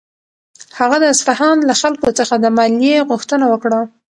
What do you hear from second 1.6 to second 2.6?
له خلکو څخه د